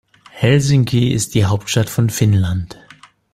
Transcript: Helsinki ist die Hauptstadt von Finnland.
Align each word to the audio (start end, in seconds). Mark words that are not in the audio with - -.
Helsinki 0.31 1.11
ist 1.13 1.35
die 1.35 1.45
Hauptstadt 1.45 1.87
von 1.87 2.09
Finnland. 2.09 2.75